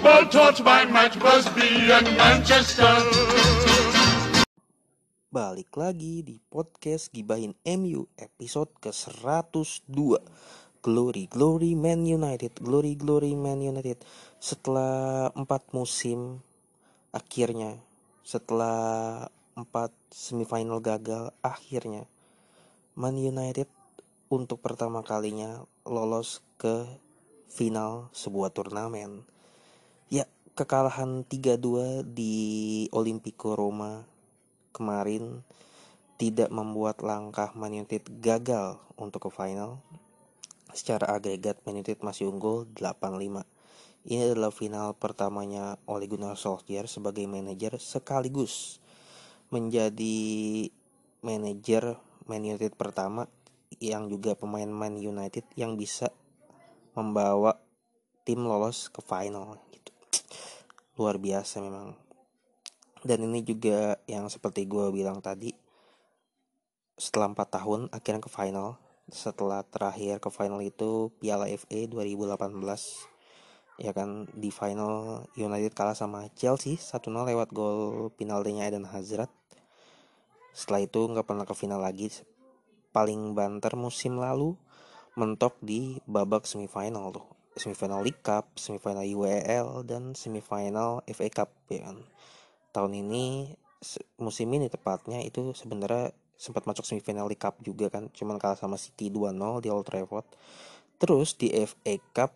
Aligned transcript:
football 0.00 0.24
taught 0.32 0.58
by 0.64 0.88
Matt 0.88 1.12
Busby 1.20 1.92
and 1.92 2.08
Manchester. 2.16 2.88
Balik 5.28 5.76
lagi 5.76 6.24
di 6.24 6.40
podcast 6.40 7.12
Gibahin 7.12 7.52
MU 7.68 8.08
episode 8.16 8.72
ke-102 8.80 10.16
Glory, 10.80 11.28
Glory 11.28 11.76
Man 11.76 12.08
United 12.08 12.64
Glory, 12.64 12.96
Glory 12.96 13.36
Man 13.36 13.60
United. 13.60 14.00
Setelah 14.40 15.28
4 15.36 15.44
musim 15.76 16.40
Akhirnya 17.12 17.76
Setelah 18.24 19.28
4 19.52 19.68
semifinal 20.08 20.80
gagal 20.80 21.28
Akhirnya 21.44 22.08
Man 22.96 23.20
United 23.20 23.68
untuk 24.32 24.64
pertama 24.64 25.04
kalinya 25.04 25.68
lolos 25.84 26.40
ke 26.56 26.88
final 27.52 28.08
sebuah 28.16 28.48
turnamen 28.56 29.28
kekalahan 30.60 31.24
3-2 31.24 32.04
di 32.04 32.84
Olimpico 32.92 33.56
Roma 33.56 34.04
kemarin 34.76 35.40
tidak 36.20 36.52
membuat 36.52 37.00
langkah 37.00 37.48
Man 37.56 37.72
United 37.72 38.04
gagal 38.20 38.76
untuk 39.00 39.24
ke 39.24 39.30
final. 39.32 39.80
Secara 40.76 41.16
agregat 41.16 41.64
Man 41.64 41.80
United 41.80 42.04
masih 42.04 42.28
unggul 42.28 42.68
8-5. 42.76 43.40
Ini 44.04 44.36
adalah 44.36 44.52
final 44.52 44.92
pertamanya 45.00 45.80
Ole 45.88 46.04
Gunnar 46.04 46.36
Solskjaer 46.36 46.84
sebagai 46.92 47.24
manajer 47.24 47.80
sekaligus 47.80 48.84
menjadi 49.48 50.68
manajer 51.24 51.96
Man 52.28 52.44
United 52.44 52.76
pertama 52.76 53.32
yang 53.80 54.12
juga 54.12 54.36
pemain 54.36 54.68
Man 54.68 55.00
United 55.00 55.48
yang 55.56 55.80
bisa 55.80 56.12
membawa 56.92 57.56
tim 58.28 58.44
lolos 58.44 58.92
ke 58.92 59.00
final. 59.00 59.69
Luar 60.98 61.22
biasa 61.22 61.62
memang. 61.62 61.94
Dan 63.06 63.24
ini 63.30 63.46
juga 63.46 63.96
yang 64.10 64.26
seperti 64.26 64.66
gue 64.66 64.90
bilang 64.90 65.22
tadi 65.22 65.54
setelah 67.00 67.32
4 67.32 67.56
tahun 67.56 67.80
akhirnya 67.94 68.20
ke 68.20 68.30
final. 68.32 68.76
Setelah 69.10 69.66
terakhir 69.66 70.22
ke 70.22 70.30
final 70.30 70.62
itu 70.62 71.10
Piala 71.18 71.50
FA 71.50 71.80
2018 71.86 73.10
ya 73.80 73.96
kan 73.96 74.28
di 74.36 74.52
final 74.52 75.24
United 75.40 75.72
kalah 75.72 75.96
sama 75.96 76.28
Chelsea 76.36 76.76
1-0 76.76 77.00
lewat 77.08 77.48
gol 77.48 78.12
penaltinya 78.12 78.68
Eden 78.68 78.84
Hazard. 78.84 79.32
Setelah 80.52 80.84
itu 80.84 81.00
nggak 81.08 81.24
pernah 81.24 81.48
ke 81.48 81.56
final 81.56 81.80
lagi. 81.80 82.12
Paling 82.92 83.32
banter 83.32 83.72
musim 83.80 84.20
lalu 84.20 84.52
mentok 85.16 85.56
di 85.64 85.96
babak 86.04 86.44
semifinal 86.44 87.08
tuh 87.10 87.39
semifinal 87.58 88.02
League 88.06 88.22
Cup, 88.22 88.54
semifinal 88.54 89.02
UEL 89.02 89.82
dan 89.82 90.14
semifinal 90.14 91.02
FA 91.10 91.28
Cup 91.30 91.50
ya 91.66 91.90
kan. 91.90 91.98
Tahun 92.70 92.92
ini 92.94 93.50
musim 94.20 94.46
ini 94.54 94.70
tepatnya 94.70 95.24
itu 95.24 95.50
sebenarnya 95.56 96.14
sempat 96.38 96.64
masuk 96.68 96.86
semifinal 96.86 97.26
League 97.26 97.42
Cup 97.42 97.58
juga 97.64 97.90
kan. 97.90 98.06
Cuman 98.14 98.38
kalah 98.38 98.58
sama 98.58 98.78
City 98.78 99.10
2-0 99.10 99.64
di 99.64 99.68
Old 99.72 99.86
Trafford. 99.88 100.26
Terus 101.00 101.34
di 101.34 101.50
FA 101.50 101.94
Cup 102.14 102.32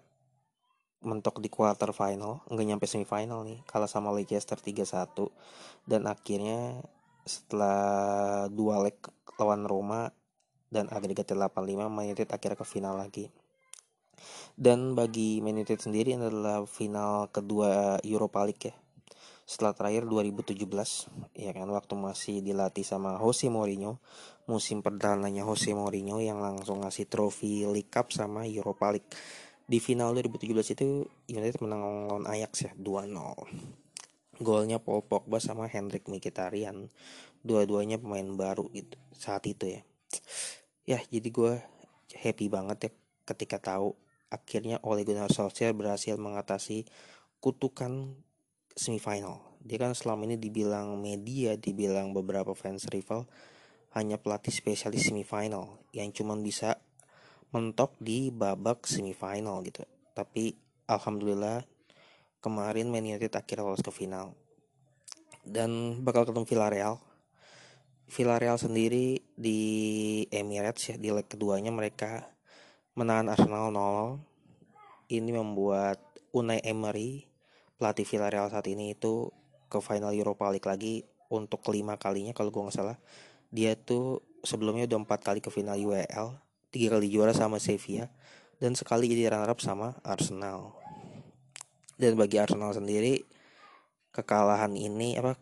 mentok 1.05 1.37
di 1.44 1.53
quarter 1.53 1.93
final 1.93 2.41
nggak 2.49 2.66
nyampe 2.66 2.87
semifinal 2.89 3.44
nih. 3.47 3.62
Kalah 3.69 3.91
sama 3.91 4.10
Leicester 4.10 4.59
3-1 4.59 5.31
dan 5.87 6.09
akhirnya 6.09 6.81
setelah 7.25 8.44
dua 8.53 8.84
leg 8.84 8.97
lawan 9.41 9.65
Roma 9.65 10.12
dan 10.69 10.91
agregat 10.93 11.31
8-5 11.31 11.89
Man 11.89 12.05
United 12.12 12.28
akhirnya 12.28 12.59
ke 12.60 12.66
final 12.66 13.00
lagi 13.00 13.33
dan 14.55 14.95
bagi 14.99 15.43
Man 15.45 15.61
United 15.61 15.81
sendiri 15.81 16.15
adalah 16.15 16.65
final 16.65 17.29
kedua 17.29 17.99
Europa 18.03 18.45
League 18.45 18.65
ya. 18.71 18.75
Setelah 19.45 19.77
terakhir 19.77 20.09
2017 20.09 20.65
ya 21.37 21.51
kan 21.53 21.69
waktu 21.69 21.95
masih 22.01 22.41
dilatih 22.41 22.81
sama 22.81 23.21
Jose 23.21 23.53
Mourinho 23.53 24.01
musim 24.49 24.81
perdananya 24.81 25.45
Jose 25.45 25.77
Mourinho 25.77 26.21
yang 26.21 26.41
langsung 26.41 26.81
ngasih 26.81 27.09
trofi 27.09 27.69
League 27.69 27.93
Cup 27.93 28.09
sama 28.13 28.49
Europa 28.49 28.93
League. 28.93 29.11
Di 29.65 29.81
final 29.81 30.13
2017 30.17 30.77
itu 30.77 31.09
United 31.29 31.61
menang 31.65 32.09
lawan 32.09 32.25
Ajax 32.29 32.69
ya 32.69 32.73
2-0 32.77 33.75
golnya 34.41 34.83
Paul 34.83 35.07
Pogba 35.07 35.39
sama 35.39 35.71
Hendrik 35.71 36.11
Mkhitaryan. 36.11 36.91
Dua-duanya 37.45 38.01
pemain 38.01 38.27
baru 38.34 38.73
gitu 38.73 38.97
saat 39.13 39.45
itu 39.47 39.69
ya. 39.69 39.81
Ya 40.89 40.99
jadi 41.13 41.29
gue 41.29 41.53
happy 42.17 42.47
banget 42.49 42.79
ya 42.89 42.91
ketika 43.25 43.61
tahu 43.61 43.97
akhirnya 44.33 44.81
Ole 44.85 45.05
Gunnar 45.05 45.31
Solskjaer 45.31 45.77
berhasil 45.77 46.17
mengatasi 46.17 46.89
kutukan 47.39 48.17
semifinal. 48.75 49.41
Dia 49.65 49.81
kan 49.81 49.97
selama 49.97 50.29
ini 50.29 50.37
dibilang 50.37 51.01
media, 51.01 51.57
dibilang 51.57 52.12
beberapa 52.12 52.53
fans 52.53 52.84
rival 52.91 53.25
hanya 53.95 54.19
pelatih 54.19 54.51
spesialis 54.51 55.09
semifinal 55.09 55.79
yang 55.95 56.11
cuma 56.11 56.34
bisa 56.34 56.77
mentok 57.55 57.95
di 58.03 58.34
babak 58.34 58.84
semifinal 58.84 59.63
gitu. 59.63 59.87
Tapi 60.13 60.59
alhamdulillah 60.91 61.63
kemarin 62.43 62.91
Man 62.91 63.07
United 63.07 63.31
akhirnya 63.33 63.63
lolos 63.63 63.81
ke 63.81 63.95
final. 63.95 64.34
Dan 65.47 66.03
bakal 66.03 66.27
ketemu 66.27 66.45
Villarreal. 66.45 66.97
Villarreal 68.11 68.59
sendiri 68.61 69.23
di 69.33 69.61
Emirates 70.29 70.93
ya 70.93 70.97
di 71.01 71.09
leg 71.09 71.25
keduanya 71.25 71.73
mereka 71.73 72.34
menahan 72.94 73.27
Arsenal 73.27 73.75
0. 73.75 74.22
Ini 75.10 75.31
membuat 75.34 76.00
Unai 76.34 76.62
Emery 76.62 77.27
pelatih 77.78 78.06
Villarreal 78.06 78.49
saat 78.50 78.66
ini 78.71 78.94
itu 78.94 79.28
ke 79.66 79.78
final 79.82 80.15
Europa 80.15 80.47
League 80.50 80.66
lagi 80.66 81.03
untuk 81.31 81.60
kelima 81.66 81.99
kalinya 81.99 82.31
kalau 82.31 82.54
gue 82.54 82.62
nggak 82.62 82.77
salah 82.78 82.99
dia 83.50 83.75
tuh 83.75 84.22
sebelumnya 84.47 84.87
udah 84.87 84.99
empat 85.03 85.21
kali 85.27 85.43
ke 85.43 85.50
final 85.50 85.75
UEL 85.75 86.38
tiga 86.71 86.94
kali 86.94 87.10
juara 87.10 87.34
sama 87.34 87.59
Sevilla 87.59 88.06
dan 88.62 88.78
sekali 88.78 89.10
jadi 89.10 89.34
runner 89.34 89.50
up 89.50 89.59
sama 89.59 89.99
Arsenal 90.06 90.78
dan 91.99 92.15
bagi 92.15 92.38
Arsenal 92.38 92.71
sendiri 92.71 93.27
kekalahan 94.15 94.75
ini 94.78 95.19
apa 95.19 95.34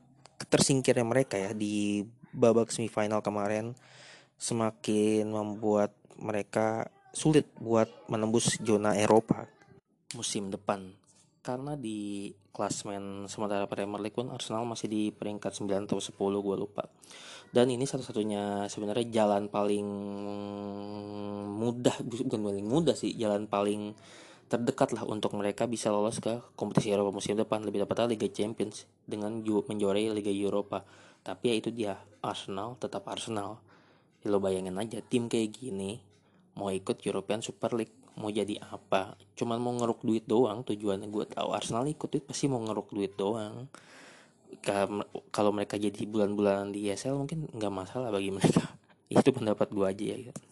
tersingkirnya 0.48 1.04
mereka 1.04 1.36
ya 1.36 1.52
di 1.52 2.04
babak 2.32 2.72
semifinal 2.72 3.20
kemarin 3.20 3.76
semakin 4.40 5.28
membuat 5.28 5.92
mereka 6.16 6.88
sulit 7.12 7.44
buat 7.60 8.08
menembus 8.08 8.56
zona 8.64 8.96
Eropa 8.96 9.44
musim 10.16 10.48
depan. 10.48 10.92
Karena 11.42 11.76
di 11.76 12.32
klasmen 12.52 13.26
sementara 13.26 13.66
Premier 13.66 13.98
League 13.98 14.16
pun 14.16 14.30
Arsenal 14.30 14.64
masih 14.68 14.86
di 14.86 15.02
peringkat 15.10 15.56
9 15.56 15.88
atau 15.88 15.98
10 15.98 16.14
gue 16.16 16.56
lupa. 16.56 16.84
Dan 17.52 17.68
ini 17.68 17.84
satu-satunya 17.84 18.68
sebenarnya 18.68 19.08
jalan 19.12 19.48
paling 19.52 19.88
mudah 21.52 21.96
bukan 22.00 22.40
paling 22.40 22.66
mudah 22.68 22.96
sih 22.96 23.12
jalan 23.12 23.44
paling 23.44 23.92
terdekat 24.48 24.92
lah 24.92 25.08
untuk 25.08 25.32
mereka 25.32 25.64
bisa 25.64 25.88
lolos 25.88 26.20
ke 26.20 26.52
kompetisi 26.56 26.92
Eropa 26.92 27.08
musim 27.08 27.36
depan 27.36 27.64
lebih 27.64 27.88
tepatnya 27.88 28.12
Liga 28.12 28.28
Champions 28.28 28.84
dengan 29.04 29.40
menjuarai 29.42 30.12
Liga 30.12 30.32
Eropa. 30.32 30.84
Tapi 31.24 31.44
ya 31.48 31.54
itu 31.56 31.70
dia 31.72 31.92
Arsenal 32.20 32.76
tetap 32.76 33.08
Arsenal. 33.08 33.58
Ya 34.22 34.30
lo 34.30 34.38
bayangin 34.38 34.78
aja 34.78 35.02
tim 35.02 35.26
kayak 35.26 35.50
gini 35.50 36.11
mau 36.58 36.68
ikut 36.68 37.00
European 37.04 37.40
Super 37.40 37.72
League 37.76 37.94
mau 38.16 38.28
jadi 38.28 38.60
apa? 38.60 39.16
Cuman 39.36 39.58
mau 39.60 39.72
ngeruk 39.72 40.04
duit 40.04 40.24
doang 40.28 40.64
tujuannya 40.64 41.08
gue 41.08 41.24
tahu. 41.32 41.48
Arsenal 41.56 41.88
ikut 41.88 42.08
duit 42.12 42.24
pasti 42.24 42.48
mau 42.48 42.60
ngeruk 42.60 42.92
duit 42.92 43.12
doang. 43.16 43.68
Kalau 45.32 45.50
mereka 45.50 45.80
jadi 45.80 46.04
bulan-bulanan 46.04 46.76
di 46.76 46.92
ESL 46.92 47.16
mungkin 47.16 47.48
nggak 47.48 47.72
masalah 47.72 48.12
bagi 48.12 48.30
mereka. 48.30 48.62
Itu 49.12 49.32
pendapat 49.32 49.72
gue 49.72 49.86
aja 49.86 50.04
ya 50.04 50.18
gitu. 50.30 50.42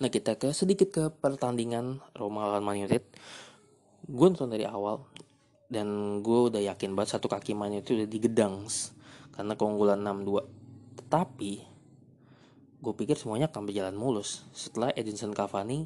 nah 0.00 0.08
kita 0.08 0.40
ke 0.40 0.48
sedikit 0.56 0.88
ke 0.88 1.04
pertandingan 1.12 2.00
Roma 2.16 2.48
lawan 2.48 2.64
Man 2.64 2.80
United. 2.80 3.04
Gue 4.08 4.32
nonton 4.32 4.48
dari 4.48 4.64
awal 4.64 5.04
dan 5.70 6.18
gue 6.24 6.38
udah 6.50 6.58
yakin 6.58 6.98
banget 6.98 7.16
satu 7.16 7.30
kaki 7.30 7.54
Man 7.54 7.70
United 7.76 7.94
udah 7.94 8.10
digedang 8.10 8.66
karena 9.30 9.54
keunggulan 9.54 10.02
6-2 10.02 10.98
tetapi 10.98 11.69
gue 12.80 12.94
pikir 12.96 13.12
semuanya 13.14 13.52
akan 13.52 13.68
berjalan 13.68 13.92
mulus 13.92 14.48
setelah 14.56 14.88
Edinson 14.96 15.36
Cavani 15.36 15.84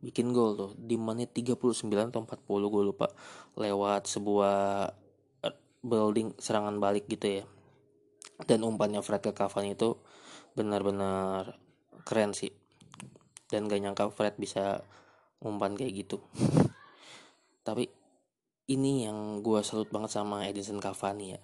bikin 0.00 0.30
gol 0.32 0.56
tuh. 0.56 0.70
Di 0.78 0.96
menit 0.96 1.36
39 1.36 1.84
atau 1.84 2.24
40 2.24 2.72
gue 2.72 2.82
lupa 2.82 3.06
lewat 3.58 4.08
sebuah 4.08 4.88
eh, 5.44 5.54
building 5.84 6.38
serangan 6.40 6.80
balik 6.80 7.06
gitu 7.10 7.42
ya. 7.42 7.44
Dan 8.46 8.64
umpannya 8.64 9.02
Fred 9.02 9.20
ke 9.20 9.34
Cavani 9.34 9.74
itu 9.74 9.98
benar-benar 10.54 11.58
keren 12.06 12.32
sih. 12.32 12.50
Dan 13.48 13.68
gak 13.68 13.80
nyangka 13.80 14.08
Fred 14.12 14.40
bisa 14.40 14.80
umpan 15.44 15.74
kayak 15.76 16.06
gitu. 16.06 16.22
Tapi 17.66 17.84
ini 18.68 19.08
yang 19.08 19.40
gue 19.40 19.60
salut 19.64 19.88
banget 19.88 20.12
sama 20.12 20.46
Edinson 20.46 20.80
Cavani 20.80 21.36
ya. 21.36 21.40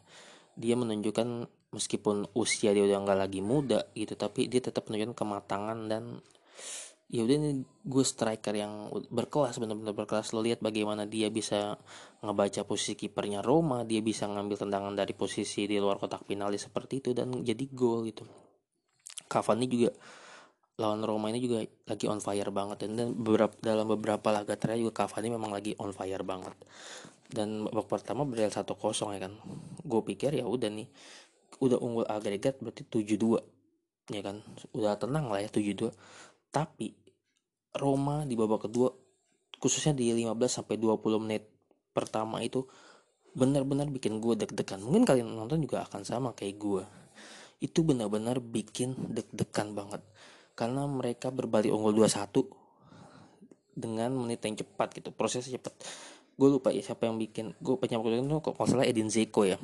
Dia 0.55 0.79
menunjukkan 0.79 1.51
meskipun 1.75 2.31
usia 2.39 2.71
dia 2.71 2.87
udah 2.87 3.03
nggak 3.03 3.19
lagi 3.19 3.41
muda 3.43 3.91
gitu 3.99 4.15
tapi 4.15 4.47
dia 4.47 4.63
tetap 4.63 4.87
menunjukkan 4.87 5.19
kematangan 5.19 5.79
dan 5.91 6.23
ya 7.13 7.21
udah 7.23 7.37
ini 7.37 7.51
gue 7.63 8.05
striker 8.05 8.55
yang 8.57 8.89
berkelas 9.13 9.61
benar-benar 9.61 9.95
berkelas. 9.95 10.33
Lo 10.33 10.41
lihat 10.41 10.65
bagaimana 10.65 11.05
dia 11.05 11.29
bisa 11.29 11.77
ngebaca 12.25 12.65
posisi 12.65 12.97
kipernya 12.97 13.45
Roma 13.45 13.85
dia 13.85 14.01
bisa 14.01 14.25
ngambil 14.27 14.57
tendangan 14.57 14.95
dari 14.97 15.13
posisi 15.13 15.69
di 15.69 15.77
luar 15.77 16.01
kotak 16.01 16.25
penalti 16.25 16.57
seperti 16.57 17.05
itu 17.05 17.11
dan 17.13 17.31
jadi 17.45 17.65
gol 17.71 18.09
gitu. 18.09 18.25
Cavani 19.29 19.67
juga 19.69 19.93
lawan 20.75 21.07
Roma 21.07 21.31
ini 21.31 21.39
juga 21.39 21.63
lagi 21.63 22.11
on 22.11 22.19
fire 22.19 22.51
banget 22.51 22.83
dan, 22.83 22.91
dan 22.99 23.09
beberapa 23.15 23.55
dalam 23.63 23.87
beberapa 23.87 24.35
laga 24.35 24.59
terakhir 24.59 24.83
juga 24.89 25.07
Cavani 25.07 25.29
memang 25.31 25.53
lagi 25.53 25.77
on 25.79 25.93
fire 25.93 26.25
banget. 26.25 26.57
Dan 27.25 27.67
babak 27.67 27.91
pertama 27.91 28.27
satu 28.51 28.79
kosong 28.79 29.15
ya 29.17 29.27
kan. 29.27 29.39
Gue 29.83 30.03
pikir 30.03 30.35
ya 30.39 30.47
udah 30.47 30.71
nih 30.71 30.87
udah 31.63 31.79
unggul 31.79 32.07
agregat 32.07 32.59
berarti 32.59 32.87
7-2 32.87 34.15
ya 34.15 34.21
kan 34.21 34.43
udah 34.75 34.99
tenang 34.99 35.31
lah 35.31 35.41
ya 35.41 35.49
7-2 35.49 35.91
tapi 36.51 36.95
Roma 37.75 38.23
di 38.27 38.35
babak 38.39 38.71
kedua 38.71 38.91
khususnya 39.59 39.97
di 39.97 40.13
15 40.13 40.63
sampai 40.63 40.77
20 40.77 41.25
menit 41.25 41.49
pertama 41.95 42.43
itu 42.43 42.67
benar-benar 43.35 43.91
bikin 43.91 44.23
gue 44.23 44.39
deg-degan. 44.39 44.81
Mungkin 44.81 45.03
kalian 45.03 45.27
nonton 45.35 45.63
juga 45.63 45.83
akan 45.87 46.07
sama 46.07 46.31
kayak 46.33 46.57
gue. 46.59 46.83
Itu 47.59 47.83
benar-benar 47.83 48.39
bikin 48.39 48.95
deg-degan 49.11 49.75
banget. 49.75 50.03
Karena 50.55 50.87
mereka 50.87 51.35
berbalik 51.35 51.75
unggul 51.75 52.07
2-1 52.07 52.47
dengan 53.75 54.15
menit 54.15 54.39
yang 54.47 54.55
cepat 54.55 54.95
gitu. 55.03 55.11
Prosesnya 55.11 55.59
cepat. 55.59 55.75
Gue 56.39 56.49
lupa 56.51 56.71
ya 56.71 56.83
siapa 56.83 57.11
yang 57.11 57.19
bikin. 57.19 57.59
Gue 57.59 57.75
penyambut 57.75 58.15
itu 58.15 58.39
kok 58.39 58.55
salah 58.71 58.87
Edin 58.87 59.11
Zeko 59.11 59.43
ya. 59.47 59.59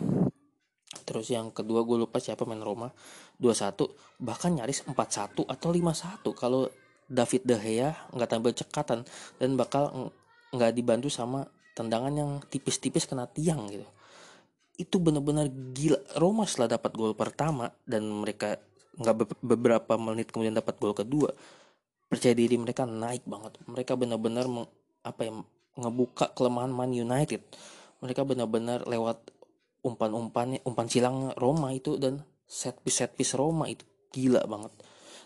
Terus 1.21 1.37
yang 1.37 1.53
kedua 1.53 1.85
gue 1.85 2.01
lupa 2.01 2.17
siapa 2.17 2.49
main 2.49 2.65
Roma. 2.65 2.89
2-1 3.37 3.77
bahkan 4.25 4.57
nyaris 4.57 4.89
4-1 4.89 5.45
atau 5.45 5.69
5-1 5.69 6.25
kalau 6.33 6.65
David 7.05 7.45
De 7.45 7.61
Gea 7.61 7.93
nggak 8.09 8.25
tampil 8.33 8.57
cekatan 8.57 9.05
dan 9.37 9.51
bakal 9.61 10.09
nggak 10.57 10.73
dibantu 10.73 11.13
sama 11.13 11.45
tendangan 11.77 12.09
yang 12.17 12.31
tipis-tipis 12.49 13.05
kena 13.05 13.29
tiang 13.29 13.69
gitu. 13.69 13.85
Itu 14.81 14.97
benar-benar 14.97 15.53
gila. 15.77 16.01
Roma 16.17 16.49
setelah 16.49 16.81
dapat 16.81 16.97
gol 16.97 17.13
pertama 17.13 17.69
dan 17.85 18.09
mereka 18.09 18.57
nggak 18.97 19.45
beberapa 19.45 20.01
menit 20.01 20.33
kemudian 20.33 20.57
dapat 20.57 20.81
gol 20.81 20.97
kedua 20.97 21.37
percaya 22.09 22.33
diri 22.33 22.57
mereka 22.57 22.89
naik 22.89 23.29
banget. 23.29 23.61
Mereka 23.69 23.93
benar-benar 23.93 24.49
apa 25.05 25.21
ya 25.21 25.37
ngebuka 25.77 26.33
kelemahan 26.33 26.73
Man 26.73 26.97
United. 26.97 27.45
Mereka 28.01 28.25
benar-benar 28.25 28.89
lewat 28.89 29.21
umpan-umpannya 29.81 30.65
umpan 30.69 30.87
silang 30.87 31.33
Roma 31.37 31.73
itu 31.73 31.97
dan 31.97 32.21
set 32.45 32.83
piece 32.85 33.01
set 33.01 33.15
piece 33.17 33.33
Roma 33.37 33.71
itu 33.71 33.87
gila 34.13 34.45
banget. 34.45 34.73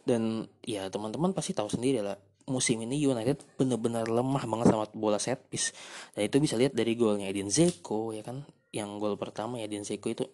Dan 0.05 0.45
ya 0.63 0.87
teman-teman 0.93 1.33
pasti 1.33 1.57
tahu 1.57 1.73
sendiri 1.73 2.05
lah 2.05 2.17
musim 2.45 2.77
ini 2.85 3.01
United 3.01 3.57
benar-benar 3.57 4.05
lemah 4.05 4.45
banget 4.45 4.67
sama 4.69 4.85
bola 4.93 5.17
set 5.17 5.49
piece. 5.49 5.73
Dan 6.13 6.29
itu 6.29 6.37
bisa 6.41 6.55
lihat 6.61 6.77
dari 6.77 6.93
golnya 6.95 7.29
Edin 7.29 7.49
Zeko 7.49 8.13
ya 8.13 8.21
kan? 8.21 8.45
Yang 8.69 8.91
gol 9.01 9.15
pertama 9.17 9.57
Edin 9.61 9.83
Zeko 9.87 10.13
itu 10.13 10.25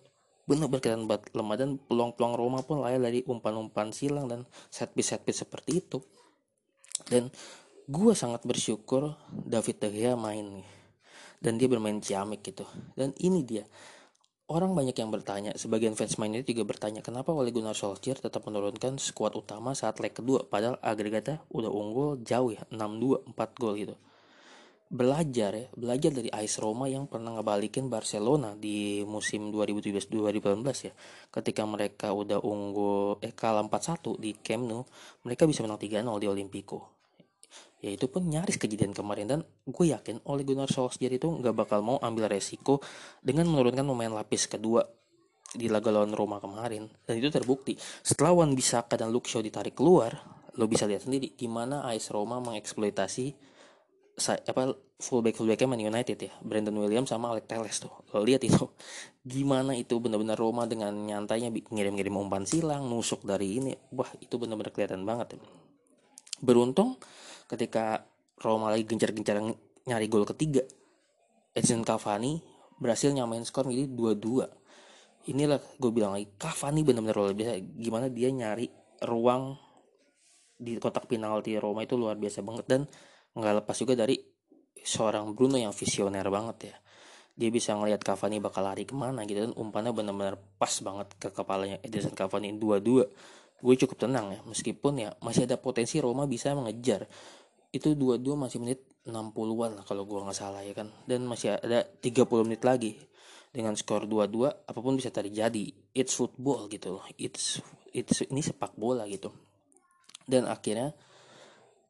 benar-benar 0.51 0.83
kelihatan 0.83 1.07
lemah 1.07 1.57
dan 1.57 1.71
peluang-peluang 1.79 2.35
Roma 2.35 2.59
pun 2.67 2.83
lahir 2.83 2.99
dari 2.99 3.23
umpan-umpan 3.23 3.95
silang 3.95 4.27
dan 4.27 4.43
set 4.67 4.91
piece 4.91 5.15
set 5.15 5.23
piece 5.23 5.47
seperti 5.47 5.79
itu. 5.79 6.03
Dan 7.07 7.31
gue 7.87 8.13
sangat 8.19 8.43
bersyukur 8.43 9.15
David 9.31 9.77
De 9.79 9.89
Gea 9.95 10.15
main 10.19 10.43
nih. 10.43 10.69
Dan 11.41 11.57
dia 11.57 11.71
bermain 11.71 11.97
ciamik 12.03 12.43
gitu. 12.45 12.67
Dan 12.99 13.15
ini 13.23 13.47
dia 13.47 13.65
Orang 14.51 14.75
banyak 14.75 14.99
yang 14.99 15.15
bertanya, 15.15 15.55
sebagian 15.55 15.95
fans 15.95 16.19
United 16.19 16.43
juga 16.43 16.67
bertanya 16.67 17.07
kenapa 17.07 17.31
Ole 17.31 17.55
Gunnar 17.55 17.79
Solskjaer 17.79 18.19
tetap 18.19 18.51
menurunkan 18.51 18.99
skuad 18.99 19.39
utama 19.39 19.79
saat 19.79 20.03
leg 20.03 20.11
kedua 20.11 20.43
padahal 20.43 20.75
agregatnya 20.83 21.39
udah 21.55 21.71
unggul 21.71 22.19
jauh 22.27 22.51
ya 22.51 22.67
6-2 22.75 23.31
4 23.31 23.61
gol 23.63 23.75
gitu. 23.79 23.95
Belajar 24.91 25.55
ya, 25.55 25.67
belajar 25.71 26.11
dari 26.11 26.35
AS 26.35 26.59
Roma 26.59 26.91
yang 26.91 27.07
pernah 27.07 27.39
ngebalikin 27.39 27.87
Barcelona 27.87 28.59
di 28.59 29.07
musim 29.07 29.55
2017-2018 29.55 30.19
ya. 30.83 30.93
Ketika 31.31 31.63
mereka 31.63 32.11
udah 32.11 32.43
unggul 32.43 33.23
eh 33.23 33.31
kalah 33.31 33.63
4-1 33.63 34.19
di 34.19 34.35
Camp 34.35 34.67
Nou, 34.67 34.83
mereka 35.23 35.47
bisa 35.47 35.63
menang 35.63 35.79
3-0 35.79 36.11
di 36.19 36.27
Olimpico 36.27 37.00
ya 37.81 37.91
itu 37.91 38.07
pun 38.13 38.29
nyaris 38.29 38.61
kejadian 38.61 38.93
kemarin 38.93 39.27
dan 39.27 39.41
gue 39.65 39.87
yakin 39.89 40.21
oleh 40.29 40.45
Gunnar 40.45 40.69
Solskjaer 40.69 41.17
itu 41.17 41.29
nggak 41.29 41.57
bakal 41.57 41.81
mau 41.81 41.97
ambil 42.01 42.29
resiko 42.29 42.85
dengan 43.25 43.49
menurunkan 43.49 43.85
pemain 43.89 44.13
lapis 44.13 44.47
kedua 44.47 44.85
di 45.51 45.67
laga 45.67 45.91
lawan 45.91 46.15
Roma 46.15 46.39
kemarin. 46.39 46.87
Dan 47.03 47.19
itu 47.19 47.27
terbukti. 47.33 47.75
Setelah 48.07 48.37
Wan 48.37 48.55
Bisaka 48.55 48.95
dan 48.95 49.11
Luke 49.11 49.27
Shaw 49.27 49.43
ditarik 49.43 49.75
keluar 49.75 50.15
lo 50.59 50.67
bisa 50.67 50.85
lihat 50.85 51.07
sendiri 51.07 51.33
gimana 51.39 51.87
AS 51.87 52.11
Roma 52.11 52.43
mengeksploitasi 52.43 53.49
apa 54.21 54.77
fullback 55.01 55.39
fullbacknya 55.39 55.69
Man 55.71 55.81
United 55.81 56.19
ya. 56.21 56.33
Brandon 56.45 56.77
Williams 56.77 57.09
sama 57.09 57.33
Alex 57.33 57.49
Telles 57.49 57.77
tuh. 57.81 57.93
Lo 58.13 58.23
lihat 58.23 58.45
itu. 58.45 58.69
Gimana 59.25 59.73
itu 59.73 59.97
benar-benar 59.97 60.37
Roma 60.37 60.69
dengan 60.69 60.93
nyantainya 60.93 61.49
ngirim-ngirim 61.51 62.15
umpan 62.15 62.45
silang 62.45 62.87
nusuk 62.87 63.25
dari 63.25 63.59
ini. 63.59 63.73
Wah 63.97 64.11
itu 64.21 64.37
benar-benar 64.37 64.71
kelihatan 64.77 65.03
banget. 65.09 65.41
Beruntung 66.45 67.01
ketika 67.51 68.07
Roma 68.39 68.71
lagi 68.71 68.87
gencar-gencar 68.87 69.43
nyari 69.91 70.07
gol 70.07 70.23
ketiga 70.23 70.63
Edson 71.51 71.83
Cavani 71.83 72.39
berhasil 72.79 73.11
nyamain 73.11 73.43
skor 73.43 73.67
menjadi 73.67 73.91
2-2 73.91 74.61
inilah 75.29 75.61
gue 75.77 75.91
bilang 75.93 76.17
lagi 76.17 76.33
Cavani 76.41 76.81
benar-benar 76.81 77.17
luar 77.19 77.35
biasa. 77.37 77.61
Gimana 77.77 78.07
dia 78.09 78.33
nyari 78.33 78.67
ruang 79.05 79.59
di 80.57 80.77
kotak 80.81 81.09
penalti 81.09 81.57
Roma 81.61 81.85
itu 81.85 82.01
luar 82.01 82.17
biasa 82.17 82.41
banget. 82.41 82.65
Dan 82.65 82.83
nggak 83.37 83.65
lepas 83.65 83.77
juga 83.77 83.93
dari 83.99 84.17
seorang 84.81 85.37
Bruno 85.37 85.61
yang 85.61 85.77
visioner 85.77 86.25
banget 86.33 86.73
ya. 86.73 86.77
Dia 87.37 87.51
bisa 87.53 87.77
ngelihat 87.77 88.01
Cavani 88.01 88.41
bakal 88.41 88.65
lari 88.65 88.89
ke 88.89 88.97
mana 88.97 89.29
gitu. 89.29 89.45
Dan 89.45 89.53
umpannya 89.53 89.93
benar-benar 89.93 90.41
pas 90.57 90.73
banget 90.81 91.13
ke 91.21 91.29
kepalanya 91.29 91.77
Edison 91.85 92.17
Cavani 92.17 92.57
2-2 92.57 93.39
gue 93.61 93.77
cukup 93.77 94.09
tenang 94.09 94.33
ya 94.33 94.41
meskipun 94.49 94.93
ya 94.97 95.13
masih 95.21 95.45
ada 95.45 95.61
potensi 95.61 96.01
Roma 96.01 96.25
bisa 96.25 96.57
mengejar 96.57 97.05
itu 97.71 97.95
dua-dua 97.95 98.35
masih 98.35 98.59
menit 98.63 98.83
60-an 99.07 99.81
lah 99.81 99.85
kalau 99.87 100.05
gua 100.05 100.27
nggak 100.27 100.39
salah 100.39 100.63
ya 100.63 100.75
kan? 100.75 100.91
Dan 101.07 101.27
masih 101.27 101.57
ada 101.57 101.87
30 101.87 102.27
menit 102.47 102.63
lagi. 102.67 102.99
Dengan 103.51 103.75
skor 103.75 104.07
2-2 104.07 104.71
apa 104.71 104.79
pun 104.79 104.95
bisa 104.95 105.11
terjadi 105.11 105.75
it's 105.91 106.15
football 106.15 106.71
gitu 106.71 106.99
loh. 106.99 107.05
It's 107.19 107.59
it's 107.91 108.23
ini 108.31 108.47
sepak 108.47 108.79
bola 108.79 109.11
gitu. 109.11 109.35
Dan 110.23 110.47
akhirnya 110.47 110.95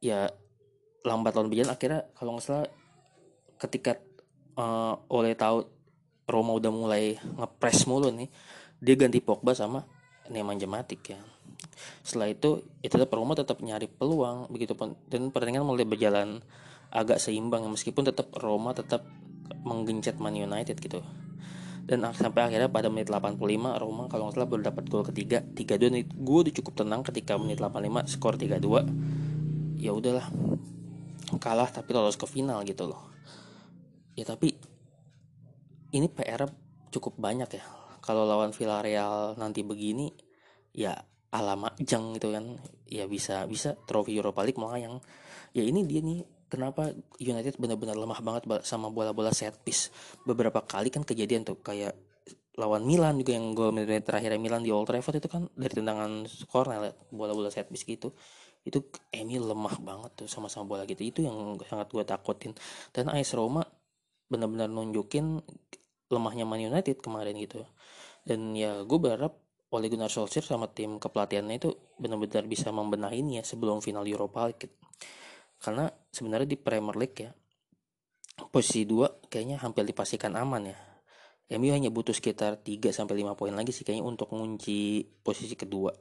ya 0.01 0.25
lambat 1.05 1.37
laun 1.37 1.53
berjalan. 1.53 1.73
Akhirnya 1.77 2.09
kalau 2.17 2.33
nggak 2.33 2.45
salah 2.45 2.65
ketika 3.61 4.01
uh, 4.57 4.97
oleh 5.13 5.37
tahu 5.37 5.61
Roma 6.25 6.57
udah 6.57 6.71
mulai 6.73 7.19
ngepres 7.19 7.85
mulu 7.85 8.09
nih 8.09 8.29
dia 8.81 8.95
ganti 8.97 9.21
Pogba 9.21 9.53
sama 9.53 9.85
Neman 10.31 10.57
Jematik 10.57 11.13
ya 11.13 11.19
setelah 12.01 12.31
itu 12.31 12.65
ya 12.81 12.89
tetap 12.89 13.13
Roma 13.13 13.33
tetap 13.37 13.61
nyari 13.61 13.87
peluang 13.87 14.49
begitu 14.49 14.73
pun. 14.73 14.97
Dan 15.07 15.29
pertandingan 15.29 15.65
mulai 15.65 15.85
berjalan 15.85 16.41
agak 16.91 17.17
seimbang 17.23 17.63
meskipun 17.71 18.07
tetap 18.07 18.31
Roma 18.37 18.75
tetap 18.75 19.07
menggencet 19.63 20.19
Man 20.19 20.35
United 20.35 20.77
gitu. 20.79 21.01
Dan 21.81 22.05
sampai 22.13 22.47
akhirnya 22.47 22.69
pada 22.69 22.87
menit 22.87 23.09
85 23.09 23.41
Roma 23.81 24.05
kalau 24.07 24.29
nggak 24.29 24.35
salah 24.37 24.49
baru 24.49 24.61
dapat 24.69 24.83
gol 24.87 25.03
ketiga. 25.07 25.41
3-2 25.43 26.07
gue 26.07 26.39
udah 26.47 26.53
cukup 26.61 26.73
tenang 26.85 27.01
ketika 27.03 27.35
menit 27.35 27.57
85 27.59 28.07
skor 28.07 28.35
3-2 28.37 29.81
ya 29.81 29.97
udahlah 29.97 30.29
kalah 31.41 31.69
tapi 31.73 31.89
lolos 31.97 32.15
ke 32.15 32.29
final 32.29 32.61
gitu 32.63 32.85
loh. 32.85 33.11
Ya 34.13 34.27
tapi 34.27 34.53
ini 35.91 36.07
PR 36.07 36.47
cukup 36.91 37.17
banyak 37.17 37.49
ya. 37.49 37.63
Kalau 38.01 38.25
lawan 38.29 38.53
Villarreal 38.53 39.35
nanti 39.41 39.65
begini 39.65 40.13
ya 40.71 40.95
ala 41.31 41.55
jang 41.79 42.15
gitu 42.15 42.31
kan. 42.35 42.59
Ya 42.87 43.07
bisa 43.07 43.47
bisa 43.47 43.79
trofi 43.87 44.15
Europa 44.15 44.43
League 44.43 44.59
malah 44.59 44.79
yang 44.79 44.95
ya 45.55 45.63
ini 45.63 45.87
dia 45.87 46.03
nih 46.03 46.23
kenapa 46.51 46.91
United 47.23 47.55
benar-benar 47.55 47.95
lemah 47.95 48.19
banget 48.19 48.43
sama 48.67 48.91
bola-bola 48.91 49.31
set 49.31 49.55
piece. 49.63 49.89
Beberapa 50.27 50.63
kali 50.67 50.91
kan 50.91 51.07
kejadian 51.07 51.47
tuh 51.47 51.63
kayak 51.63 51.95
lawan 52.59 52.83
Milan 52.83 53.15
juga 53.15 53.31
yang 53.31 53.55
gol 53.55 53.71
menit 53.71 54.03
terakhir 54.03 54.35
Milan 54.35 54.59
di 54.59 54.75
Old 54.75 54.91
Trafford 54.91 55.23
itu 55.23 55.31
kan 55.31 55.47
dari 55.55 55.71
tendangan 55.71 56.27
corner 56.51 56.91
bola-bola 57.07 57.47
set 57.47 57.71
piece 57.71 57.87
gitu. 57.87 58.11
Itu 58.61 58.91
Emi 59.09 59.39
lemah 59.39 59.79
banget 59.81 60.11
tuh 60.23 60.27
sama-sama 60.27 60.67
bola 60.67 60.83
gitu. 60.83 61.01
Itu 61.01 61.19
yang 61.23 61.55
sangat 61.63 61.89
gue 61.89 62.03
takutin. 62.03 62.51
Dan 62.91 63.07
AS 63.09 63.31
Roma 63.31 63.63
benar-benar 64.27 64.67
nunjukin 64.67 65.39
lemahnya 66.11 66.43
Man 66.43 66.59
United 66.59 66.99
kemarin 66.99 67.39
gitu. 67.39 67.63
Dan 68.27 68.53
ya 68.53 68.83
gue 68.83 68.99
berharap 68.99 69.39
Ole 69.71 69.87
Gunnar 69.87 70.11
Solskjaer 70.11 70.43
sama 70.43 70.67
tim 70.67 70.99
kepelatihannya 70.99 71.55
itu 71.55 71.71
benar-benar 71.95 72.43
bisa 72.43 72.75
membenahi 72.75 73.39
ya 73.39 73.43
sebelum 73.43 73.79
final 73.79 74.03
Europa 74.03 74.43
League 74.51 74.67
karena 75.61 75.87
sebenarnya 76.11 76.47
di 76.49 76.57
Premier 76.59 76.95
League 76.99 77.17
ya 77.23 77.31
posisi 78.51 78.83
dua 78.83 79.07
kayaknya 79.31 79.63
hampir 79.63 79.87
dipastikan 79.87 80.35
aman 80.35 80.75
ya 80.75 80.77
MU 81.51 81.67
hanya 81.67 81.91
butuh 81.91 82.15
sekitar 82.15 82.63
3 82.63 82.95
sampai 82.95 83.19
5 83.19 83.35
poin 83.35 83.51
lagi 83.51 83.75
sih 83.75 83.83
kayaknya 83.83 84.07
untuk 84.07 84.31
mengunci 84.31 85.03
posisi 85.19 85.59
kedua. 85.59 85.91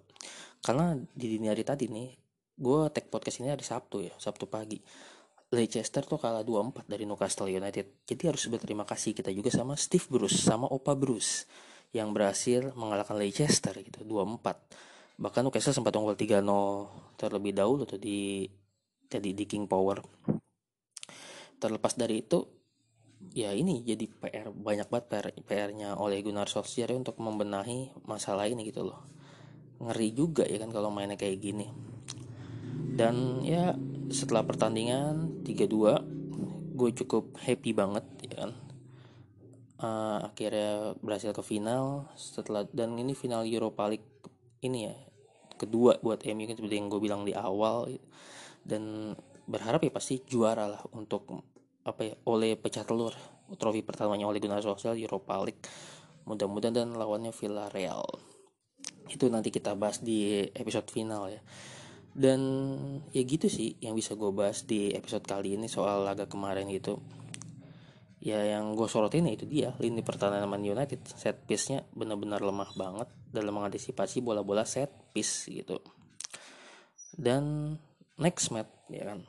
Karena 0.62 0.94
di 0.94 1.26
dini 1.26 1.50
hari 1.50 1.66
tadi 1.66 1.90
nih, 1.90 2.06
gue 2.54 2.86
tag 2.94 3.10
podcast 3.10 3.42
ini 3.42 3.50
hari 3.50 3.66
Sabtu 3.66 3.98
ya, 3.98 4.14
Sabtu 4.14 4.46
pagi. 4.46 4.78
Leicester 5.50 6.06
tuh 6.06 6.22
kalah 6.22 6.46
2-4 6.46 6.86
dari 6.86 7.02
Newcastle 7.02 7.50
United. 7.50 8.06
Jadi 8.06 8.22
harus 8.30 8.46
berterima 8.46 8.86
kasih 8.86 9.10
kita 9.10 9.34
juga 9.34 9.50
sama 9.50 9.74
Steve 9.74 10.06
Bruce, 10.06 10.38
sama 10.38 10.70
Opa 10.70 10.94
Bruce 10.94 11.50
yang 11.90 12.14
berhasil 12.14 12.70
mengalahkan 12.78 13.18
Leicester 13.18 13.74
gitu 13.82 14.06
2-4. 14.06 15.18
Bahkan 15.20 15.40
Newcastle 15.44 15.74
sempat 15.74 15.92
unggul 15.98 16.14
3-0 16.14 17.18
terlebih 17.18 17.52
dahulu 17.52 17.84
tuh 17.84 18.00
di 18.00 18.46
jadi 19.10 19.30
di 19.34 19.44
King 19.44 19.66
Power. 19.66 20.00
Terlepas 21.60 21.92
dari 21.98 22.22
itu 22.22 22.46
ya 23.36 23.52
ini 23.52 23.84
jadi 23.84 24.08
PR 24.08 24.48
banyak 24.48 24.88
banget 24.88 25.06
PR 25.12 25.26
PR-nya 25.44 25.98
oleh 25.98 26.24
Gunnar 26.24 26.48
Solskjaer 26.48 26.96
untuk 26.96 27.20
membenahi 27.20 27.92
masalah 28.08 28.48
ini 28.48 28.64
gitu 28.70 28.86
loh. 28.86 29.04
Ngeri 29.82 30.08
juga 30.14 30.46
ya 30.46 30.56
kan 30.62 30.72
kalau 30.72 30.88
mainnya 30.88 31.18
kayak 31.18 31.36
gini. 31.42 31.68
Dan 32.96 33.44
ya 33.44 33.74
setelah 34.08 34.46
pertandingan 34.46 35.44
3-2 35.44 36.76
gue 36.80 36.90
cukup 37.04 37.36
happy 37.44 37.76
banget 37.76 38.04
ya 38.24 38.46
kan 38.46 38.69
uh, 39.80 40.28
akhirnya 40.28 40.94
berhasil 41.00 41.32
ke 41.32 41.42
final 41.42 42.08
setelah 42.14 42.68
dan 42.70 42.94
ini 43.00 43.16
final 43.16 43.42
Europa 43.48 43.88
League 43.88 44.06
ini 44.60 44.86
ya 44.86 44.96
kedua 45.60 46.00
buat 46.00 46.24
MU 46.24 46.44
kan 46.48 46.56
seperti 46.56 46.76
yang 46.80 46.88
gue 46.88 47.00
bilang 47.00 47.24
di 47.24 47.36
awal. 47.36 47.92
Dan 48.60 49.12
berharap 49.44 49.84
ya 49.84 49.92
pasti 49.92 50.24
juara 50.24 50.68
lah 50.68 50.82
untuk 50.96 51.28
apa 51.84 52.00
ya 52.04 52.14
oleh 52.28 52.56
pecah 52.56 52.84
telur. 52.84 53.12
Trofi 53.50 53.82
pertamanya 53.82 54.30
oleh 54.30 54.38
Gunnar 54.38 54.62
Solskjaer 54.62 54.96
Europa 54.96 55.34
League. 55.42 55.64
Mudah-mudahan 56.24 56.70
dan 56.70 56.94
lawannya 56.94 57.34
Villarreal. 57.34 58.06
Itu 59.10 59.26
nanti 59.26 59.50
kita 59.50 59.74
bahas 59.74 59.98
di 59.98 60.46
episode 60.54 60.86
final 60.88 61.28
ya. 61.28 61.42
Dan 62.14 62.40
ya 63.10 63.22
gitu 63.26 63.50
sih 63.50 63.74
yang 63.82 63.98
bisa 63.98 64.14
gue 64.14 64.30
bahas 64.30 64.62
di 64.64 64.94
episode 64.94 65.26
kali 65.26 65.58
ini 65.58 65.66
soal 65.66 66.06
laga 66.06 66.30
kemarin 66.30 66.70
gitu 66.70 67.02
ya 68.20 68.44
yang 68.44 68.76
gue 68.76 68.84
sorotin 68.84 69.24
ya 69.24 69.32
itu 69.32 69.48
dia 69.48 69.72
lini 69.80 70.04
pertahanan 70.04 70.44
Man 70.44 70.62
United. 70.62 71.00
Set 71.16 71.48
piece-nya 71.48 71.88
benar-benar 71.96 72.44
lemah 72.44 72.70
banget 72.76 73.08
dalam 73.32 73.56
mengantisipasi 73.56 74.20
bola-bola 74.20 74.68
set 74.68 74.92
piece 75.16 75.48
gitu. 75.48 75.80
Dan 77.16 77.74
next 78.20 78.52
match 78.52 78.70
ya 78.92 79.16
kan? 79.16 79.24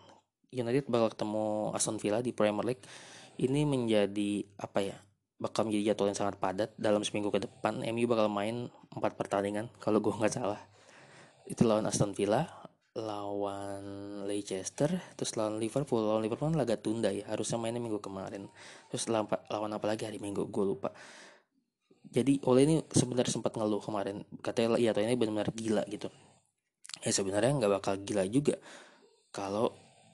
United 0.51 0.91
bakal 0.91 1.15
ketemu 1.15 1.71
Aston 1.71 1.97
Villa 1.97 2.19
di 2.19 2.35
Premier 2.35 2.75
League. 2.75 2.83
Ini 3.39 3.63
menjadi 3.63 4.43
apa 4.59 4.83
ya 4.83 4.99
bakal 5.41 5.65
menjadi 5.65 5.95
jadwal 5.95 6.11
yang 6.11 6.19
sangat 6.19 6.35
padat. 6.37 6.69
Dalam 6.75 7.01
seminggu 7.07 7.31
ke 7.31 7.39
depan 7.41 7.79
MU 7.81 8.05
bakal 8.05 8.27
main 8.27 8.67
empat 8.91 9.15
pertandingan 9.15 9.71
kalau 9.79 10.03
gue 10.03 10.11
nggak 10.19 10.35
salah. 10.35 10.59
Itu 11.47 11.63
lawan 11.65 11.87
Aston 11.87 12.11
Villa 12.11 12.60
lawan 12.91 13.83
Leicester 14.27 14.91
terus 15.15 15.39
lawan 15.39 15.57
Liverpool. 15.61 16.03
Lawan 16.03 16.23
Liverpool 16.23 16.51
kan 16.51 16.57
laga 16.59 16.75
tunda 16.75 17.07
ya 17.11 17.23
harusnya 17.31 17.55
mainnya 17.59 17.79
minggu 17.79 18.03
kemarin. 18.03 18.51
Terus 18.91 19.07
lawan, 19.07 19.31
lawan 19.47 19.71
apa 19.71 19.85
lagi 19.87 20.03
hari 20.03 20.19
minggu? 20.19 20.51
Gue 20.51 20.65
lupa. 20.67 20.91
Jadi 22.11 22.43
oleh 22.43 22.61
ini 22.67 22.75
sebenarnya 22.91 23.31
sempat 23.31 23.55
ngeluh 23.55 23.79
kemarin. 23.79 24.27
Katanya 24.43 24.75
iya 24.75 24.91
ini 24.91 25.15
benar-benar 25.15 25.55
gila 25.55 25.83
gitu. 25.87 26.11
Ya 27.01 27.11
sebenarnya 27.15 27.55
nggak 27.55 27.71
bakal 27.79 27.95
gila 28.03 28.27
juga 28.27 28.59
kalau 29.31 29.71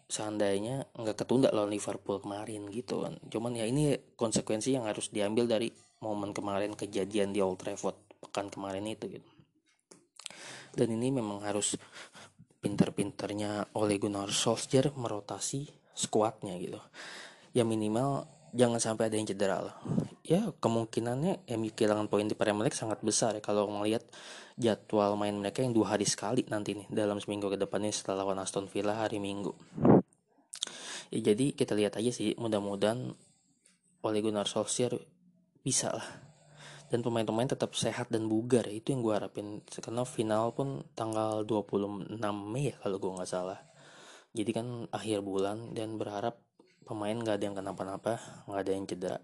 seandainya 0.07 0.87
nggak 0.95 1.17
ketunda 1.19 1.49
lawan 1.49 1.73
Liverpool 1.73 2.21
kemarin 2.21 2.69
gitu 2.69 3.01
kan. 3.01 3.17
Cuman 3.33 3.57
ya 3.57 3.65
ini 3.65 3.97
konsekuensi 4.13 4.77
yang 4.77 4.85
harus 4.85 5.09
diambil 5.09 5.49
dari 5.49 5.73
momen 6.05 6.31
kemarin 6.31 6.77
kejadian 6.77 7.33
di 7.33 7.41
Old 7.41 7.57
Trafford 7.57 7.97
pekan 8.21 8.53
kemarin 8.53 8.85
itu 8.85 9.09
gitu. 9.09 9.27
Dan 10.77 10.93
ini 10.93 11.09
memang 11.09 11.41
harus 11.41 11.73
pinter-pinternya 12.67 13.71
oleh 13.79 13.95
Gunnar 13.95 14.27
Solskjaer 14.27 14.91
merotasi 14.91 15.71
skuadnya 15.95 16.59
gitu. 16.59 16.83
Ya 17.55 17.63
minimal 17.63 18.27
jangan 18.51 18.83
sampai 18.83 19.07
ada 19.07 19.15
yang 19.15 19.23
cedera 19.23 19.63
lah. 19.63 19.79
Ya 20.27 20.51
kemungkinannya 20.59 21.47
MU 21.55 21.71
kehilangan 21.71 22.11
poin 22.11 22.27
di 22.27 22.35
Premier 22.35 22.67
League 22.67 22.75
sangat 22.75 22.99
besar 22.99 23.39
ya 23.39 23.41
kalau 23.41 23.71
melihat 23.71 24.03
jadwal 24.59 25.15
main 25.15 25.31
mereka 25.39 25.63
yang 25.63 25.71
dua 25.71 25.95
hari 25.95 26.03
sekali 26.03 26.43
nanti 26.51 26.75
nih 26.75 26.91
dalam 26.91 27.23
seminggu 27.23 27.47
ke 27.47 27.55
depan 27.55 27.79
ini 27.87 27.95
setelah 27.95 28.27
lawan 28.27 28.43
Aston 28.43 28.67
Villa 28.67 28.99
hari 28.99 29.23
Minggu. 29.23 29.55
Ya 31.07 31.31
jadi 31.31 31.55
kita 31.55 31.71
lihat 31.71 31.95
aja 31.95 32.11
sih 32.11 32.35
mudah-mudahan 32.35 33.15
oleh 34.03 34.19
Gunnar 34.19 34.51
Solskjaer 34.51 34.99
bisa 35.63 35.95
lah 35.95 36.26
dan 36.87 37.03
pemain-pemain 37.03 37.47
tetap 37.47 37.75
sehat 37.75 38.07
dan 38.07 38.31
bugar 38.31 38.63
ya. 38.67 38.79
Itu 38.79 38.95
yang 38.95 39.01
gue 39.03 39.13
harapin. 39.13 39.63
Karena 39.67 40.07
final 40.07 40.55
pun 40.55 40.83
tanggal 40.95 41.43
26 41.43 42.19
Mei 42.47 42.71
ya 42.71 42.75
kalau 42.79 42.97
gue 42.99 43.11
nggak 43.19 43.29
salah. 43.29 43.59
Jadi 44.31 44.51
kan 44.53 44.67
akhir 44.91 45.23
bulan 45.23 45.73
dan 45.75 45.99
berharap 45.99 46.39
pemain 46.87 47.15
nggak 47.15 47.35
ada 47.35 47.43
yang 47.43 47.57
kenapa-napa 47.57 48.11
nggak 48.47 48.61
ada 48.63 48.71
yang 48.71 48.85
cedera. 48.87 49.19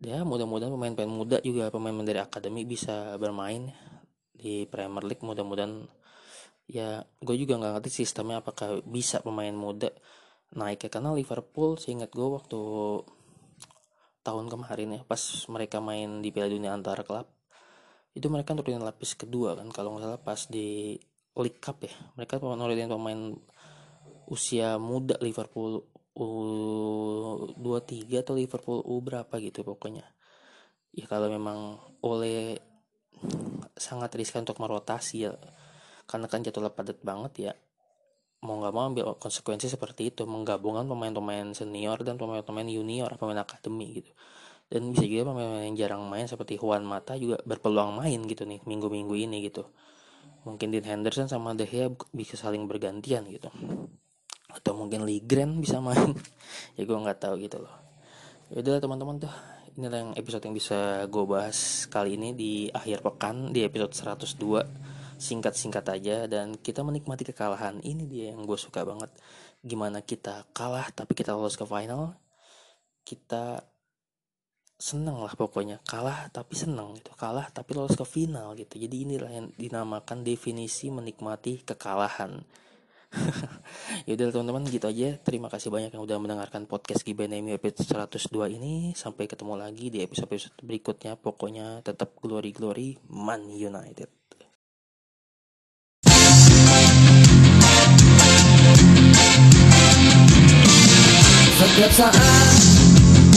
Ya 0.00 0.24
mudah-mudahan 0.24 0.72
pemain-pemain 0.72 1.12
muda 1.12 1.36
juga 1.44 1.68
pemain 1.68 1.92
dari 2.00 2.24
akademi 2.24 2.64
bisa 2.64 3.20
bermain 3.20 3.68
di 4.32 4.64
Premier 4.64 5.04
League. 5.04 5.20
Mudah-mudahan 5.20 5.84
ya 6.70 7.04
gue 7.20 7.36
juga 7.36 7.58
nggak 7.60 7.72
ngerti 7.82 7.90
sistemnya 8.06 8.40
apakah 8.40 8.80
bisa 8.86 9.20
pemain 9.20 9.52
muda 9.52 9.90
naik 10.54 10.86
ya 10.86 10.90
karena 10.90 11.10
Liverpool 11.14 11.78
seingat 11.78 12.14
gue 12.14 12.26
waktu 12.26 12.60
tahun 14.20 14.52
kemarin 14.52 14.96
ya 14.96 15.00
pas 15.04 15.20
mereka 15.48 15.80
main 15.80 16.20
di 16.20 16.28
Piala 16.30 16.52
Dunia 16.52 16.76
antara 16.76 17.02
klub 17.02 17.26
itu 18.12 18.26
mereka 18.26 18.52
nurunin 18.52 18.82
lapis 18.82 19.14
kedua 19.14 19.54
kan 19.54 19.70
kalau 19.70 19.94
nggak 19.94 20.04
salah 20.04 20.20
pas 20.20 20.40
di 20.50 20.98
League 21.38 21.62
Cup 21.62 21.86
ya. 21.86 21.94
Mereka 22.18 22.42
nurunin 22.42 22.90
pemain 22.90 23.38
usia 24.26 24.82
muda 24.82 25.14
Liverpool 25.22 25.86
U23 26.14 28.22
atau 28.22 28.34
Liverpool 28.34 28.82
U 28.82 28.98
berapa 28.98 29.30
gitu 29.38 29.62
pokoknya. 29.62 30.02
Ya 30.90 31.06
kalau 31.06 31.30
memang 31.30 31.78
oleh 32.02 32.58
sangat 33.78 34.10
riskan 34.18 34.42
untuk 34.42 34.58
merotasi 34.58 35.28
ya 35.28 35.36
karena 36.08 36.26
kan 36.26 36.42
jadwal 36.42 36.74
padat 36.74 36.98
banget 37.04 37.32
ya 37.38 37.52
mau 38.40 38.56
nggak 38.56 38.72
mau 38.72 38.84
ambil 38.88 39.04
konsekuensi 39.20 39.68
seperti 39.68 40.08
itu 40.08 40.24
menggabungkan 40.24 40.88
pemain-pemain 40.88 41.52
senior 41.52 42.00
dan 42.00 42.16
pemain-pemain 42.16 42.64
junior 42.64 43.12
pemain 43.20 43.44
akademi 43.44 44.00
gitu. 44.00 44.10
Dan 44.70 44.96
bisa 44.96 45.04
juga 45.04 45.34
pemain-pemain 45.34 45.66
yang 45.68 45.76
jarang 45.76 46.02
main 46.08 46.24
seperti 46.24 46.56
Juan 46.56 46.86
Mata 46.86 47.18
juga 47.20 47.42
berpeluang 47.44 48.00
main 48.00 48.20
gitu 48.24 48.48
nih 48.48 48.64
minggu-minggu 48.64 49.12
ini 49.12 49.44
gitu. 49.44 49.68
Mungkin 50.48 50.72
Dean 50.72 50.88
Henderson 50.88 51.28
sama 51.28 51.52
De 51.52 51.68
Gea 51.68 51.92
bisa 52.16 52.40
saling 52.40 52.64
bergantian 52.64 53.28
gitu. 53.28 53.52
Atau 54.48 54.72
mungkin 54.72 55.04
Lee 55.04 55.20
Grant 55.20 55.60
bisa 55.60 55.84
main. 55.84 56.16
Ya 56.80 56.82
gue 56.88 56.96
nggak 56.96 57.20
tahu 57.20 57.38
gitu 57.44 57.60
loh. 57.60 57.74
Yaudah 58.50 58.82
teman-teman 58.82 59.20
tuh 59.20 59.30
inilah 59.78 59.98
yang 60.02 60.12
episode 60.18 60.42
yang 60.42 60.56
bisa 60.56 61.06
gue 61.06 61.24
bahas 61.28 61.86
kali 61.86 62.18
ini 62.18 62.34
di 62.34 62.52
akhir 62.72 63.06
pekan 63.06 63.54
di 63.54 63.62
episode 63.62 63.94
102 63.94 64.89
singkat-singkat 65.20 65.84
aja 65.92 66.24
dan 66.24 66.56
kita 66.56 66.80
menikmati 66.80 67.28
kekalahan. 67.28 67.84
Ini 67.84 68.04
dia 68.08 68.24
yang 68.32 68.48
gue 68.48 68.56
suka 68.56 68.82
banget. 68.88 69.12
Gimana 69.60 70.00
kita 70.00 70.48
kalah 70.56 70.88
tapi 70.96 71.12
kita 71.12 71.36
lolos 71.36 71.60
ke 71.60 71.68
final 71.68 72.16
kita 73.04 73.64
seneng 74.80 75.20
lah 75.20 75.34
pokoknya. 75.34 75.82
Kalah 75.84 76.30
tapi 76.30 76.54
seneng 76.56 76.96
gitu. 76.96 77.12
Kalah 77.18 77.50
tapi 77.50 77.74
lolos 77.74 77.98
ke 77.98 78.06
final 78.06 78.54
gitu. 78.56 78.78
Jadi 78.78 78.96
inilah 79.04 79.30
yang 79.30 79.46
dinamakan 79.58 80.22
definisi 80.22 80.88
menikmati 80.88 81.66
kekalahan. 81.66 82.40
Yaudah 84.06 84.30
teman-teman 84.30 84.64
gitu 84.70 84.86
aja. 84.86 85.18
Terima 85.20 85.50
kasih 85.50 85.74
banyak 85.74 85.90
yang 85.90 86.06
udah 86.06 86.16
mendengarkan 86.22 86.70
podcast 86.70 87.02
Gibanemi 87.02 87.52
episode 87.52 88.06
102 88.08 88.56
ini. 88.56 88.94
Sampai 88.94 89.26
ketemu 89.26 89.58
lagi 89.58 89.90
di 89.90 90.00
episode-episode 90.00 90.62
berikutnya. 90.62 91.18
Pokoknya 91.18 91.82
tetap 91.82 92.16
glory-glory 92.22 93.02
Man 93.10 93.50
United 93.50 94.19
Setiap 101.60 101.92
saat 101.92 102.48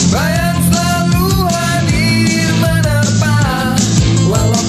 Bayang 0.08 0.56
selalu 0.72 1.44
hadir 1.44 2.56
menerpa 2.56 3.36
Walau 4.32 4.64